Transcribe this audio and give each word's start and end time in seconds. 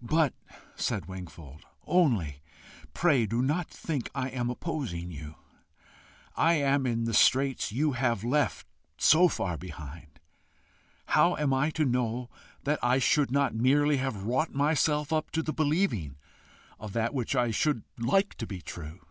"But," 0.00 0.32
said 0.76 1.04
Wingfold 1.08 1.66
"only 1.86 2.40
pray 2.94 3.26
do 3.26 3.42
not 3.42 3.68
think 3.68 4.08
I 4.14 4.30
am 4.30 4.48
opposing 4.48 5.10
you; 5.10 5.34
I 6.34 6.54
am 6.54 6.86
in 6.86 7.04
the 7.04 7.12
straits 7.12 7.70
you 7.70 7.92
have 7.92 8.24
left 8.24 8.66
so 8.96 9.28
far 9.28 9.58
behind: 9.58 10.20
how 11.08 11.36
am 11.36 11.52
I 11.52 11.68
to 11.72 11.84
know 11.84 12.30
that 12.64 12.78
I 12.82 12.98
should 12.98 13.30
not 13.30 13.54
merely 13.54 13.98
have 13.98 14.24
wrought 14.24 14.54
myself 14.54 15.12
up 15.12 15.30
to 15.32 15.42
the 15.42 15.52
believing 15.52 16.16
of 16.80 16.94
that 16.94 17.12
which 17.12 17.36
I 17.36 17.50
should 17.50 17.82
like 17.98 18.36
to 18.36 18.46
be 18.46 18.62
true?" 18.62 19.02